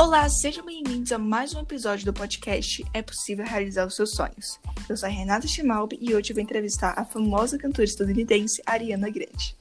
[0.00, 4.60] Olá, sejam bem-vindos a mais um episódio do podcast É Possível Realizar os Seus Sonhos.
[4.88, 9.10] Eu sou a Renata Chimalbi e hoje eu vou entrevistar a famosa cantora estadunidense Ariana
[9.10, 9.56] Grande.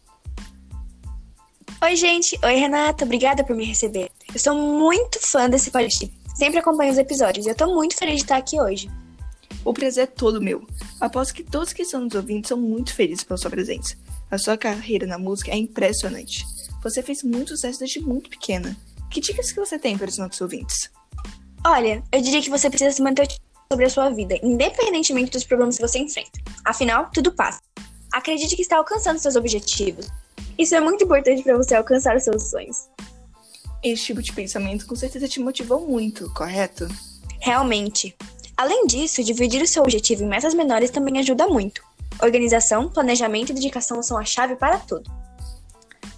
[1.82, 2.40] Oi, gente.
[2.46, 3.04] Oi, Renata.
[3.04, 4.12] Obrigada por me receber.
[4.32, 6.14] Eu sou muito fã desse podcast.
[6.36, 8.92] Sempre acompanho os episódios e eu tô muito feliz de estar aqui hoje.
[9.66, 10.68] O prazer é todo meu.
[11.02, 13.98] Aposto que todos que estão nos ouvindo são muito felizes pela sua presença.
[14.30, 16.46] A sua carreira na música é impressionante.
[16.84, 18.78] Você fez muito sucesso desde muito pequena.
[19.10, 20.90] Que dicas que você tem para os nossos ouvintes?
[21.66, 23.28] Olha, eu diria que você precisa se manter
[23.72, 26.40] sobre a sua vida, independentemente dos problemas que você enfrenta.
[26.64, 27.60] Afinal, tudo passa.
[28.12, 30.08] Acredite que está alcançando seus objetivos.
[30.58, 32.88] Isso é muito importante para você alcançar os seus sonhos.
[33.84, 36.88] Esse tipo de pensamento com certeza te motivou muito, correto?
[37.40, 38.16] Realmente.
[38.56, 41.84] Além disso, dividir o seu objetivo em metas menores também ajuda muito.
[42.22, 45.10] Organização, planejamento e dedicação são a chave para tudo.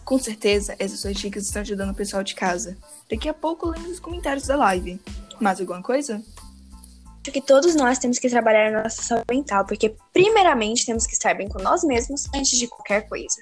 [0.09, 2.75] Com certeza, essas suas dicas estão ajudando o pessoal de casa.
[3.07, 4.99] Daqui a pouco lembro os comentários da live.
[5.39, 6.19] Mais alguma coisa?
[7.21, 11.13] Acho que todos nós temos que trabalhar na nossa saúde mental, porque primeiramente temos que
[11.13, 13.37] estar bem com nós mesmos antes de qualquer coisa.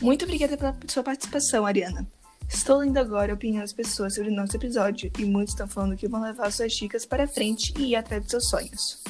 [0.00, 2.06] Muito obrigada pela sua participação, Ariana.
[2.48, 5.96] Estou lendo agora a opinião das pessoas sobre o nosso episódio e muitos estão falando
[5.96, 9.02] que vão levar suas dicas para frente e ir atrás dos seus sonhos.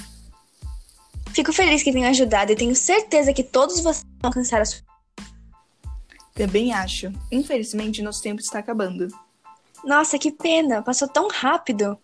[1.34, 4.91] Fico feliz que tenha ajudado e tenho certeza que todos vocês vão alcançar a sua.
[6.34, 7.12] Também acho.
[7.30, 9.08] Infelizmente, nosso tempo está acabando.
[9.84, 10.82] Nossa, que pena!
[10.82, 11.98] Passou tão rápido!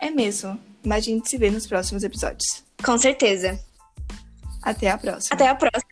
[0.00, 2.64] É mesmo, mas a gente se vê nos próximos episódios.
[2.82, 3.58] Com certeza.
[4.62, 5.34] Até a próxima.
[5.34, 5.89] Até a próxima.